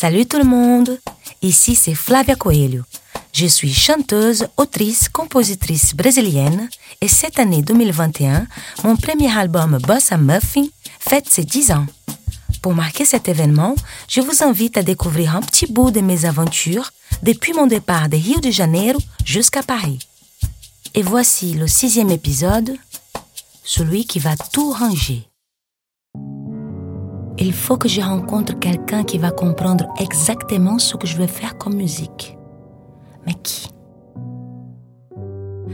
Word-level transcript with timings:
Salut 0.00 0.24
tout 0.24 0.38
le 0.38 0.44
monde, 0.44 0.98
ici 1.42 1.74
c'est 1.74 1.94
Flavia 1.94 2.34
Coelho. 2.34 2.84
Je 3.34 3.44
suis 3.44 3.74
chanteuse, 3.74 4.48
autrice, 4.56 5.10
compositrice 5.10 5.94
brésilienne 5.94 6.70
et 7.02 7.06
cette 7.06 7.38
année 7.38 7.60
2021, 7.60 8.46
mon 8.82 8.96
premier 8.96 9.30
album 9.30 9.78
Bossa 9.86 10.16
Muffin 10.16 10.64
fête 10.98 11.28
ses 11.28 11.44
10 11.44 11.72
ans. 11.72 11.86
Pour 12.62 12.72
marquer 12.72 13.04
cet 13.04 13.28
événement, 13.28 13.74
je 14.08 14.22
vous 14.22 14.42
invite 14.42 14.78
à 14.78 14.82
découvrir 14.82 15.36
un 15.36 15.42
petit 15.42 15.70
bout 15.70 15.90
de 15.90 16.00
mes 16.00 16.24
aventures 16.24 16.92
depuis 17.22 17.52
mon 17.52 17.66
départ 17.66 18.08
de 18.08 18.16
Rio 18.16 18.40
de 18.40 18.50
Janeiro 18.50 18.98
jusqu'à 19.26 19.62
Paris. 19.62 19.98
Et 20.94 21.02
voici 21.02 21.52
le 21.52 21.66
sixième 21.66 22.08
épisode, 22.08 22.74
celui 23.64 24.06
qui 24.06 24.18
va 24.18 24.34
tout 24.50 24.72
ranger. 24.72 25.29
Il 27.42 27.54
faut 27.54 27.78
que 27.78 27.88
je 27.88 28.02
rencontre 28.02 28.58
quelqu'un 28.58 29.02
qui 29.02 29.16
va 29.16 29.30
comprendre 29.30 29.86
exactement 29.98 30.78
ce 30.78 30.94
que 30.96 31.06
je 31.06 31.16
veux 31.16 31.26
faire 31.26 31.56
comme 31.56 31.74
musique. 31.74 32.36
Mais 33.26 33.32
qui? 33.42 33.66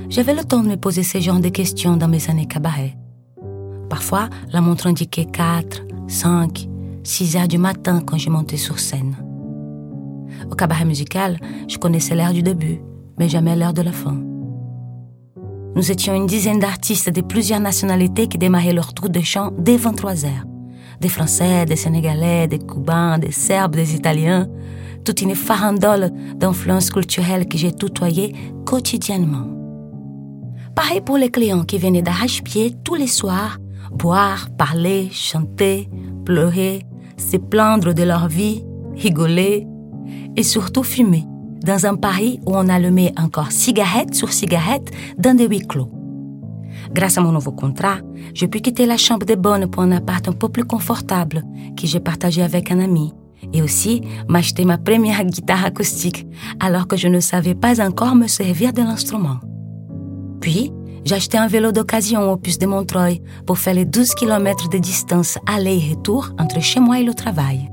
J'avais 0.09 0.34
le 0.34 0.45
temps 0.45 0.62
de 0.62 0.69
me 0.69 0.77
poser 0.77 1.02
ce 1.02 1.19
genre 1.19 1.41
de 1.41 1.48
questions 1.48 1.97
dans 1.97 2.06
mes 2.06 2.30
années 2.30 2.47
cabaret. 2.47 2.97
Parfois, 3.91 4.29
la 4.52 4.61
montre 4.61 4.87
indiquait 4.87 5.25
4, 5.25 5.83
5, 6.06 6.69
6 7.02 7.37
heures 7.37 7.48
du 7.48 7.59
matin 7.59 8.01
quand 8.01 8.17
je 8.17 8.30
montais 8.30 8.56
sur 8.56 8.78
scène. 8.78 9.17
Au 10.48 10.55
cabaret 10.55 10.84
musical, 10.84 11.41
je 11.67 11.78
connaissais 11.78 12.14
l'heure 12.14 12.33
du 12.33 12.45
début, 12.45 12.80
mais 13.19 13.28
jamais 13.28 13.56
l'heure 13.56 13.75
de 13.75 13.83
la 13.83 13.92
fin. 13.92 14.17
Nous 15.75 15.91
étions 15.91 16.14
une 16.14 16.27
dizaine 16.27 16.61
d'artistes 16.61 17.11
de 17.11 17.23
plusieurs 17.23 17.61
nationalités 17.61 18.28
qui 18.28 18.39
démarraient 18.39 18.73
leur 18.73 18.95
tour 18.95 19.09
de 19.09 19.20
chant 19.20 19.51
dès 19.59 19.77
23 19.77 20.25
heures. 20.25 20.55
Des 21.00 21.09
Français, 21.09 21.66
des 21.66 21.77
Sénégalais, 21.77 22.48
des 22.48 22.59
Cubains, 22.59 23.18
des 23.18 23.32
Serbes, 23.32 23.77
des 23.77 23.95
Italiens. 23.95 24.48
Toute 25.05 25.22
une 25.22 25.34
farandole 25.34 26.10
d'influences 26.36 26.91
culturelles 26.91 27.47
que 27.47 27.58
j'ai 27.58 27.72
tutoyées 27.72 28.34
quotidiennement. 28.64 29.47
Pareil 30.75 31.00
pour 31.00 31.16
les 31.16 31.30
clients 31.30 31.64
qui 31.64 31.78
venaient 31.78 32.03
d'arrache-pied 32.03 32.75
tous 32.84 32.97
les 32.97 33.06
soirs, 33.06 33.58
boire, 33.92 34.48
parler, 34.58 35.08
chanter, 35.12 35.88
pleurer, 36.25 36.83
se 37.16 37.36
plaindre 37.36 37.94
de 37.94 38.03
leur 38.03 38.28
vie, 38.28 38.64
rigoler 38.94 39.66
et 40.36 40.42
surtout 40.42 40.83
fumer 40.83 41.25
dans 41.64 41.86
un 41.86 41.97
Paris 41.97 42.41
où 42.47 42.55
on 42.55 42.69
allumait 42.69 43.12
encore 43.19 43.53
cigarette 43.53 44.14
sur 44.14 44.33
cigarette 44.33 44.91
dans 45.19 45.36
des 45.36 45.47
huis 45.47 45.66
clos. 45.66 45.91
Grâce 46.92 47.19
à 47.19 47.20
mon 47.20 47.33
nouveau 47.33 47.53
contrat, 47.53 47.98
j'ai 48.34 48.48
pu 48.48 48.61
quitter 48.61 48.87
la 48.87 48.97
chambre 48.97 49.27
de 49.27 49.34
bonne 49.34 49.69
pour 49.70 49.83
un 49.83 49.92
appart 49.92 50.27
un 50.29 50.33
peu 50.33 50.48
plus 50.48 50.65
confortable 50.65 51.43
que 51.77 51.87
j'ai 51.87 52.01
partagé 52.01 52.43
avec 52.43 52.70
un 52.70 52.81
ami 52.81 53.12
et 53.53 53.62
aussi 53.62 54.03
m'acheter 54.28 54.65
ma 54.65 54.78
première 54.78 55.25
guitare 55.25 55.65
acoustique 55.65 56.27
alors 56.61 56.87
que 56.87 56.97
je 56.97 57.09
ne 57.09 57.20
savais 57.20 57.55
pas 57.55 57.81
encore 57.81 58.15
me 58.15 58.27
servir 58.27 58.73
de 58.73 58.83
l'instrument. 58.83 59.39
Puis, 60.41 60.73
acheté 61.12 61.39
un 61.39 61.47
vélo 61.47 61.73
d'occasion 61.73 62.31
au 62.33 62.37
puce 62.37 62.59
de 62.59 62.67
Montreuil 62.67 63.23
pour 63.47 63.59
faire 63.59 63.75
les 63.75 63.84
12 63.84 64.15
km 64.15 64.69
de 64.69 64.78
distance 64.78 65.39
aller 65.47 65.77
et 65.77 65.95
retour 65.95 66.31
entre 66.39 66.61
chez 66.61 66.81
moi 66.81 67.00
et 67.00 67.05
le 67.05 67.15
travail. 67.15 67.71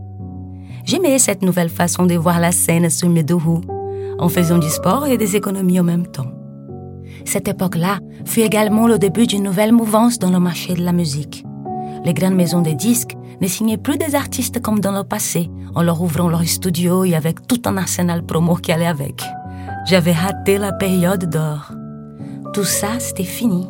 J'aimais 0.86 1.18
cette 1.18 1.42
nouvelle 1.42 1.70
façon 1.70 2.06
de 2.06 2.16
voir 2.16 2.40
la 2.40 2.52
scène 2.52 2.90
sur 2.90 3.10
mes 3.10 3.24
deux 3.24 3.36
roues, 3.36 3.62
en 4.20 4.30
faisant 4.30 4.58
du 4.58 4.70
sport 4.70 5.08
et 5.08 5.18
des 5.18 5.36
économies 5.36 5.80
en 5.80 5.84
même 5.84 6.08
temps. 6.08 6.32
Cette 7.26 7.48
époque-là 7.48 8.00
fut 8.26 8.42
également 8.42 8.88
le 8.88 8.98
début 8.98 9.28
d'une 9.28 9.44
nouvelle 9.44 9.74
mouvance 9.74 10.20
dans 10.20 10.30
le 10.30 10.40
marché 10.40 10.74
de 10.74 10.84
la 10.84 10.92
musique. 10.92 11.46
Les 12.06 12.14
grandes 12.14 12.36
maisons 12.36 12.62
de 12.62 12.72
disques 12.72 13.16
ne 13.42 13.48
signaient 13.48 13.78
plus 13.78 13.98
des 13.98 14.16
artistes 14.16 14.62
comme 14.62 14.80
dans 14.80 14.92
le 14.92 15.04
passé, 15.04 15.50
en 15.76 15.84
leur 15.84 16.02
ouvrant 16.02 16.30
leur 16.30 16.46
studio 16.46 17.04
et 17.04 17.16
avec 17.16 17.48
tout 17.48 17.62
un 17.66 17.78
arsenal 17.78 18.24
promo 18.24 18.56
qui 18.56 18.72
allait 18.72 18.86
avec. 18.86 19.24
J'avais 19.86 20.12
raté 20.12 20.58
la 20.58 20.72
période 20.74 21.30
d'or. 21.30 21.72
Tout 22.54 22.64
ça, 22.64 23.00
c'était 23.00 23.24
fini. 23.24 23.68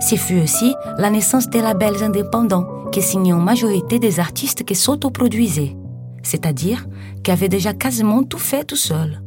Ce 0.00 0.16
fut 0.16 0.40
aussi 0.40 0.74
la 0.96 1.10
naissance 1.10 1.48
des 1.50 1.60
labels 1.60 2.02
indépendants 2.02 2.66
qui 2.90 3.02
signaient 3.02 3.32
en 3.32 3.40
majorité 3.40 3.98
des 3.98 4.18
artistes 4.18 4.64
qui 4.64 4.74
s'autoproduisaient 4.74 5.76
c'est-à-dire 6.28 6.86
qui 7.22 7.30
avait 7.30 7.48
déjà 7.48 7.72
quasiment 7.72 8.22
tout 8.22 8.38
fait 8.38 8.64
tout 8.64 8.76
seul. 8.76 9.22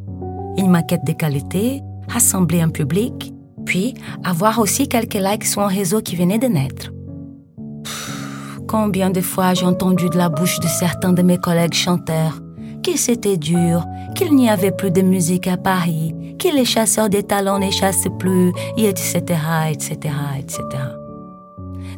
Une 0.57 0.69
maquette 0.69 1.05
de 1.05 1.13
qualité, 1.13 1.81
rassembler 2.11 2.61
un 2.61 2.69
public, 2.69 3.33
puis 3.65 3.93
avoir 4.23 4.59
aussi 4.59 4.87
quelques 4.87 5.15
likes 5.15 5.45
sur 5.45 5.61
un 5.61 5.67
réseau 5.67 6.01
qui 6.01 6.15
venait 6.15 6.39
de 6.39 6.47
naître. 6.47 6.91
combien 8.67 9.09
de 9.09 9.19
fois 9.19 9.53
j'ai 9.53 9.65
entendu 9.65 10.09
de 10.09 10.17
la 10.17 10.29
bouche 10.29 10.59
de 10.61 10.67
certains 10.67 11.11
de 11.11 11.21
mes 11.21 11.37
collègues 11.37 11.73
chanteurs 11.73 12.39
que 12.81 12.97
c'était 12.97 13.37
dur, 13.37 13.85
qu'il 14.15 14.33
n'y 14.33 14.49
avait 14.49 14.71
plus 14.71 14.91
de 14.91 15.01
musique 15.01 15.47
à 15.47 15.57
Paris, 15.57 16.15
que 16.39 16.47
les 16.47 16.65
chasseurs 16.65 17.09
des 17.09 17.23
talents 17.23 17.59
ne 17.59 17.69
chassent 17.69 18.07
plus, 18.17 18.53
etc., 18.77 19.21
etc., 19.69 19.97
etc. 20.39 20.61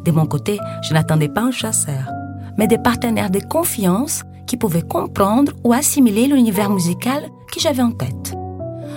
De 0.04 0.10
mon 0.10 0.26
côté, 0.26 0.58
je 0.82 0.92
n'attendais 0.92 1.28
pas 1.28 1.42
un 1.42 1.50
chasseur, 1.50 2.10
mais 2.58 2.66
des 2.66 2.78
partenaires 2.78 3.30
de 3.30 3.40
confiance 3.40 4.22
qui 4.46 4.56
pouvaient 4.56 4.82
comprendre 4.82 5.52
ou 5.64 5.72
assimiler 5.72 6.26
l'univers 6.26 6.70
musical 6.70 7.30
que 7.52 7.60
j'avais 7.60 7.82
en 7.82 7.92
tête. 7.92 8.34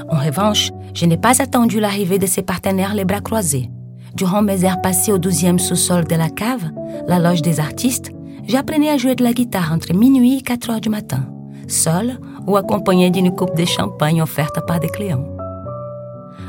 En 0.09 0.17
revanche, 0.17 0.71
je 0.97 1.05
n'ai 1.05 1.17
pas 1.17 1.43
attendu 1.43 1.79
l'arrivée 1.79 2.17
de 2.17 2.25
ces 2.25 2.41
partenaires 2.41 2.95
les 2.95 3.05
bras 3.05 3.21
croisés. 3.21 3.69
Durant 4.15 4.41
mes 4.41 4.65
heures 4.65 4.81
passées 4.81 5.11
au 5.11 5.19
douzième 5.19 5.59
sous-sol 5.59 6.05
de 6.05 6.15
la 6.15 6.29
cave, 6.29 6.71
la 7.07 7.19
loge 7.19 7.43
des 7.43 7.59
artistes, 7.59 8.11
j'apprenais 8.47 8.89
à 8.89 8.97
jouer 8.97 9.13
de 9.13 9.23
la 9.23 9.33
guitare 9.33 9.71
entre 9.71 9.93
minuit 9.93 10.39
et 10.39 10.41
4 10.41 10.71
heures 10.71 10.81
du 10.81 10.89
matin, 10.89 11.29
seul 11.67 12.19
ou 12.47 12.57
accompagné 12.57 13.11
d'une 13.11 13.29
coupe 13.29 13.55
de 13.55 13.63
champagne 13.65 14.23
offerte 14.23 14.65
par 14.65 14.79
des 14.79 14.87
clients. 14.87 15.23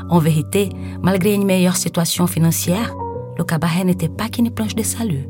En 0.09 0.17
vérité, 0.17 0.69
malgré 1.03 1.35
une 1.35 1.45
meilleure 1.45 1.77
situation 1.77 2.25
financière, 2.25 2.95
le 3.37 3.43
cabaret 3.43 3.83
n'était 3.83 4.09
pas 4.09 4.29
qu'une 4.29 4.49
planche 4.49 4.73
de 4.73 4.81
salut. 4.81 5.29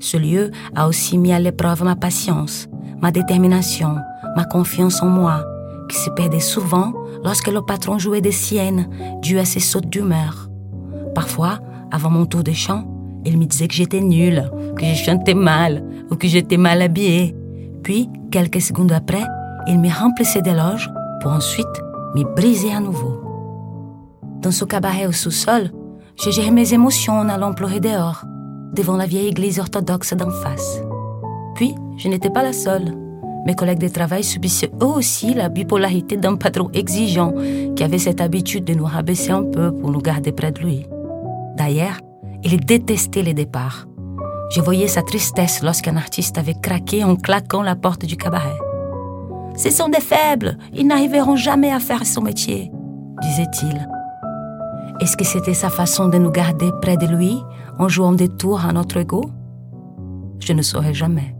Ce 0.00 0.16
lieu 0.16 0.50
a 0.74 0.88
aussi 0.88 1.18
mis 1.18 1.34
à 1.34 1.38
l'épreuve 1.38 1.84
ma 1.84 1.94
patience, 1.94 2.68
ma 3.02 3.10
détermination, 3.10 3.96
ma 4.34 4.44
confiance 4.44 5.02
en 5.02 5.08
moi, 5.08 5.44
qui 5.88 5.96
se 5.96 6.10
perdait 6.10 6.40
souvent 6.40 6.92
lorsque 7.24 7.48
le 7.48 7.62
patron 7.62 7.98
jouait 7.98 8.20
des 8.20 8.32
siennes, 8.32 8.88
dû 9.22 9.38
à 9.38 9.44
ses 9.44 9.60
sautes 9.60 9.88
d'humeur. 9.88 10.48
Parfois, 11.14 11.58
avant 11.90 12.10
mon 12.10 12.26
tour 12.26 12.42
de 12.42 12.52
chant, 12.52 12.84
il 13.24 13.38
me 13.38 13.44
disait 13.44 13.68
que 13.68 13.74
j'étais 13.74 14.00
nulle, 14.00 14.50
que 14.76 14.84
je 14.84 14.94
chantais 14.94 15.34
mal 15.34 15.84
ou 16.10 16.16
que 16.16 16.28
j'étais 16.28 16.56
mal 16.56 16.82
habillée. 16.82 17.34
Puis, 17.82 18.08
quelques 18.30 18.60
secondes 18.60 18.92
après, 18.92 19.24
il 19.66 19.80
me 19.80 19.90
remplissait 19.90 20.42
d'éloges 20.42 20.90
pour 21.20 21.32
ensuite 21.32 21.66
me 22.14 22.22
briser 22.34 22.72
à 22.72 22.80
nouveau. 22.80 23.20
Dans 24.42 24.50
ce 24.50 24.64
cabaret 24.64 25.06
au 25.06 25.12
sous-sol, 25.12 25.72
j'ai 26.22 26.32
géré 26.32 26.50
mes 26.50 26.72
émotions 26.72 27.14
en 27.14 27.28
allant 27.28 27.52
pleurer 27.52 27.80
dehors, 27.80 28.24
devant 28.72 28.96
la 28.96 29.06
vieille 29.06 29.28
église 29.28 29.58
orthodoxe 29.58 30.14
d'en 30.14 30.30
face. 30.30 30.80
Puis, 31.54 31.74
je 31.96 32.08
n'étais 32.08 32.30
pas 32.30 32.42
la 32.42 32.52
seule. 32.52 33.05
Mes 33.46 33.54
collègues 33.54 33.78
de 33.78 33.86
travail 33.86 34.24
subissaient 34.24 34.72
eux 34.82 34.86
aussi 34.86 35.32
la 35.32 35.48
bipolarité 35.48 36.16
d'un 36.16 36.34
patron 36.34 36.68
exigeant 36.74 37.32
qui 37.76 37.84
avait 37.84 37.98
cette 37.98 38.20
habitude 38.20 38.64
de 38.64 38.74
nous 38.74 38.84
rabaisser 38.84 39.30
un 39.30 39.44
peu 39.44 39.72
pour 39.72 39.92
nous 39.92 40.00
garder 40.00 40.32
près 40.32 40.50
de 40.50 40.58
lui. 40.58 40.84
D'ailleurs, 41.56 42.00
il 42.42 42.58
détestait 42.58 43.22
les 43.22 43.34
départs. 43.34 43.86
Je 44.50 44.60
voyais 44.60 44.88
sa 44.88 45.02
tristesse 45.02 45.62
lorsqu'un 45.62 45.96
artiste 45.96 46.38
avait 46.38 46.56
craqué 46.60 47.04
en 47.04 47.14
claquant 47.14 47.62
la 47.62 47.76
porte 47.76 48.04
du 48.04 48.16
cabaret. 48.16 48.58
Ce 49.56 49.70
sont 49.70 49.88
des 49.88 50.00
faibles, 50.00 50.58
ils 50.74 50.86
n'arriveront 50.86 51.36
jamais 51.36 51.70
à 51.70 51.78
faire 51.78 52.04
son 52.04 52.22
métier, 52.22 52.72
disait-il. 53.22 53.88
Est-ce 55.00 55.16
que 55.16 55.24
c'était 55.24 55.54
sa 55.54 55.70
façon 55.70 56.08
de 56.08 56.18
nous 56.18 56.32
garder 56.32 56.70
près 56.82 56.96
de 56.96 57.06
lui 57.06 57.38
en 57.78 57.88
jouant 57.88 58.12
des 58.12 58.28
tours 58.28 58.64
à 58.64 58.72
notre 58.72 58.96
ego? 58.96 59.30
Je 60.40 60.52
ne 60.52 60.62
saurais 60.62 60.94
jamais. 60.94 61.35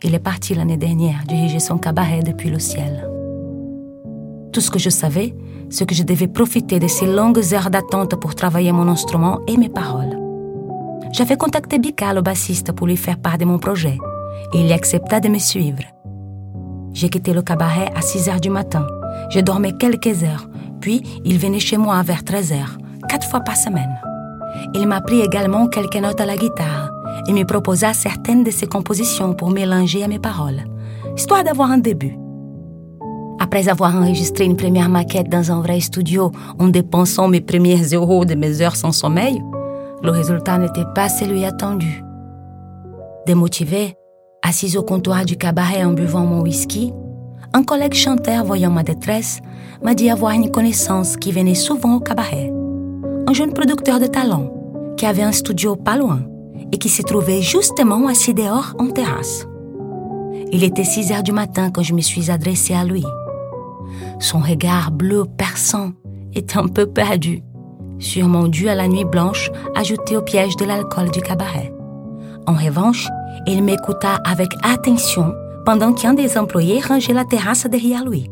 Il 0.00 0.14
est 0.14 0.20
parti 0.20 0.54
l'année 0.54 0.76
dernière 0.76 1.24
diriger 1.26 1.58
son 1.58 1.76
cabaret 1.76 2.22
depuis 2.22 2.50
le 2.50 2.60
ciel. 2.60 3.08
Tout 4.52 4.60
ce 4.60 4.70
que 4.70 4.78
je 4.78 4.90
savais, 4.90 5.34
c'est 5.70 5.86
que 5.86 5.94
je 5.94 6.04
devais 6.04 6.28
profiter 6.28 6.78
de 6.78 6.86
ces 6.86 7.06
longues 7.06 7.42
heures 7.52 7.68
d'attente 7.68 8.14
pour 8.14 8.36
travailler 8.36 8.70
mon 8.70 8.86
instrument 8.86 9.40
et 9.48 9.56
mes 9.56 9.68
paroles. 9.68 10.16
J'avais 11.10 11.36
contacté 11.36 11.80
Bika, 11.80 12.14
le 12.14 12.22
bassiste, 12.22 12.70
pour 12.72 12.86
lui 12.86 12.96
faire 12.96 13.18
part 13.18 13.38
de 13.38 13.44
mon 13.44 13.58
projet, 13.58 13.98
et 14.54 14.60
il 14.60 14.72
accepta 14.72 15.18
de 15.18 15.28
me 15.28 15.38
suivre. 15.38 15.82
J'ai 16.92 17.08
quitté 17.08 17.32
le 17.32 17.42
cabaret 17.42 17.90
à 17.96 18.00
6 18.00 18.28
heures 18.28 18.40
du 18.40 18.50
matin. 18.50 18.86
Je 19.30 19.40
dormais 19.40 19.72
quelques 19.72 20.22
heures, 20.22 20.48
puis 20.80 21.02
il 21.24 21.38
venait 21.38 21.58
chez 21.58 21.76
moi 21.76 22.00
vers 22.02 22.22
13 22.22 22.52
heures, 22.52 22.78
quatre 23.08 23.28
fois 23.28 23.40
par 23.40 23.56
semaine. 23.56 23.98
Il 24.74 24.86
m'a 24.86 25.00
pris 25.00 25.20
également 25.22 25.66
quelques 25.66 25.96
notes 25.96 26.20
à 26.20 26.26
la 26.26 26.36
guitare 26.36 26.92
et 27.26 27.32
me 27.32 27.44
proposa 27.44 27.92
certaines 27.92 28.44
de 28.44 28.50
ses 28.50 28.66
compositions 28.66 29.34
pour 29.34 29.50
mélanger 29.50 30.02
à 30.04 30.08
mes 30.08 30.18
paroles, 30.18 30.64
histoire 31.16 31.44
d'avoir 31.44 31.70
un 31.70 31.78
début. 31.78 32.16
Après 33.40 33.68
avoir 33.68 33.94
enregistré 33.94 34.44
une 34.44 34.56
première 34.56 34.88
maquette 34.88 35.28
dans 35.28 35.52
un 35.52 35.60
vrai 35.60 35.80
studio 35.80 36.32
en 36.58 36.68
dépensant 36.68 37.28
mes 37.28 37.40
premiers 37.40 37.82
euros 37.92 38.24
de 38.24 38.34
mes 38.34 38.60
heures 38.62 38.76
sans 38.76 38.92
sommeil, 38.92 39.40
le 40.02 40.10
résultat 40.10 40.58
n'était 40.58 40.86
pas 40.94 41.08
celui 41.08 41.44
attendu. 41.44 42.02
Démotivé, 43.26 43.96
Assise 44.42 44.76
au 44.76 44.82
comptoir 44.82 45.24
du 45.24 45.36
cabaret 45.36 45.84
en 45.84 45.92
buvant 45.92 46.24
mon 46.24 46.40
whisky, 46.40 46.92
un 47.52 47.64
collègue 47.64 47.94
chanteur 47.94 48.44
voyant 48.44 48.70
ma 48.70 48.82
détresse 48.82 49.40
m'a 49.82 49.94
dit 49.94 50.10
avoir 50.10 50.32
une 50.32 50.50
connaissance 50.50 51.16
qui 51.16 51.32
venait 51.32 51.54
souvent 51.54 51.96
au 51.96 52.00
cabaret. 52.00 52.52
Un 53.26 53.32
jeune 53.32 53.52
producteur 53.52 53.98
de 53.98 54.06
talent 54.06 54.52
qui 54.96 55.06
avait 55.06 55.22
un 55.22 55.32
studio 55.32 55.76
pas 55.76 55.96
loin 55.96 56.20
et 56.72 56.78
qui 56.78 56.88
s'est 56.88 57.02
trouvé 57.02 57.42
justement 57.42 58.06
assis 58.08 58.34
dehors 58.34 58.74
en 58.78 58.88
terrasse. 58.88 59.46
Il 60.52 60.64
était 60.64 60.84
6 60.84 61.12
heures 61.12 61.22
du 61.22 61.32
matin 61.32 61.70
quand 61.70 61.82
je 61.82 61.94
me 61.94 62.00
suis 62.00 62.30
adressée 62.30 62.74
à 62.74 62.84
lui. 62.84 63.04
Son 64.20 64.38
regard 64.38 64.90
bleu 64.90 65.24
perçant 65.24 65.92
était 66.34 66.58
un 66.58 66.68
peu 66.68 66.86
perdu, 66.86 67.42
sûrement 67.98 68.48
dû 68.48 68.68
à 68.68 68.74
la 68.74 68.88
nuit 68.88 69.04
blanche 69.04 69.50
ajoutée 69.74 70.16
au 70.16 70.22
piège 70.22 70.56
de 70.56 70.64
l'alcool 70.64 71.10
du 71.10 71.20
cabaret. 71.20 71.72
En 72.46 72.54
revanche, 72.54 73.08
il 73.46 73.62
m'écouta 73.62 74.20
avec 74.24 74.48
attention 74.62 75.34
pendant 75.64 75.92
qu'un 75.92 76.14
des 76.14 76.38
employés 76.38 76.80
rangeait 76.80 77.12
la 77.12 77.24
terrasse 77.24 77.66
derrière 77.66 78.04
lui. 78.04 78.30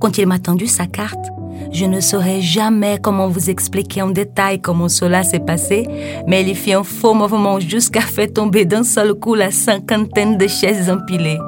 Quand 0.00 0.18
il 0.18 0.26
m'a 0.26 0.38
tendu 0.38 0.66
sa 0.66 0.86
carte, 0.86 1.30
je 1.74 1.86
ne 1.86 2.00
saurais 2.00 2.40
jamais 2.40 2.98
comment 3.02 3.26
vous 3.26 3.50
expliquer 3.50 4.00
en 4.00 4.10
détail 4.10 4.60
comment 4.60 4.88
cela 4.88 5.24
s'est 5.24 5.40
passé, 5.40 5.88
mais 6.28 6.42
il 6.42 6.54
fit 6.54 6.72
un 6.72 6.84
faux 6.84 7.14
mouvement 7.14 7.58
jusqu'à 7.58 8.00
faire 8.00 8.32
tomber 8.32 8.64
d'un 8.64 8.84
seul 8.84 9.12
coup 9.14 9.34
la 9.34 9.50
cinquantaine 9.50 10.38
de 10.38 10.46
chaises 10.46 10.88
empilées. 10.88 11.38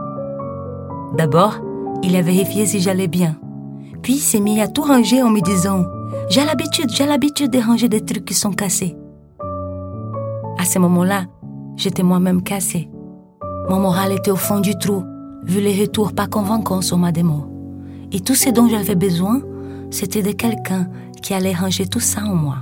D'abord, 1.17 1.61
il 2.03 2.17
a 2.17 2.23
vérifié 2.23 2.67
si 2.67 2.81
j'allais 2.81 3.07
bien. 3.07 3.37
Puis 4.03 4.17
s'est 4.17 4.41
mis 4.41 4.61
à 4.61 4.67
tout 4.67 4.83
ranger 4.83 5.23
en 5.23 5.31
me 5.31 5.41
disant 5.41 5.85
J'ai 6.29 6.45
l'habitude, 6.45 6.91
j'ai 6.93 7.07
l'habitude 7.07 7.53
de 7.53 7.61
ranger 7.61 7.89
des 7.89 8.05
trucs 8.05 8.25
qui 8.25 8.35
sont 8.35 8.53
cassés. 8.53 8.97
À 10.59 10.65
ce 10.65 10.81
moment-là, 10.81 11.27
j'étais 11.77 12.03
moi-même 12.03 12.43
cassée. 12.43 12.91
Mon 13.69 13.79
moral 13.79 14.13
était 14.13 14.33
au 14.33 14.37
fond 14.37 14.59
du 14.59 14.77
trou, 14.77 15.05
vu 15.45 15.61
les 15.61 15.81
retours 15.81 16.13
pas 16.13 16.27
convaincants 16.27 16.83
sur 16.83 16.99
ma 16.99 17.13
démo. 17.13 17.47
Et 18.11 18.19
tout 18.21 18.35
ce 18.35 18.51
dont 18.51 18.69
j'avais 18.69 18.95
besoin, 18.97 19.41
c'était 19.91 20.23
de 20.23 20.33
quelqu'un 20.33 20.89
qui 21.23 21.35
allait 21.35 21.55
ranger 21.55 21.87
tout 21.87 22.01
ça 22.01 22.23
en 22.23 22.35
moi. 22.35 22.59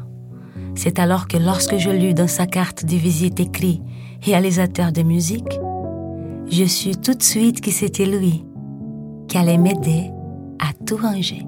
C'est 0.74 0.98
alors 0.98 1.28
que 1.28 1.36
lorsque 1.36 1.76
je 1.76 1.90
lus 1.90 2.14
dans 2.14 2.28
sa 2.28 2.46
carte 2.46 2.84
de 2.84 2.96
visite 2.96 3.40
écrit 3.40 3.82
réalisateur 4.22 4.92
de 4.92 5.02
musique, 5.02 5.58
je 6.50 6.64
sus 6.64 6.96
tout 6.96 7.14
de 7.14 7.22
suite 7.22 7.60
que 7.60 7.70
c'était 7.70 8.06
lui 8.06 8.44
qui 9.28 9.38
allait 9.38 9.58
m'aider 9.58 10.10
à 10.58 10.72
tout 10.86 10.96
ranger. 10.96 11.46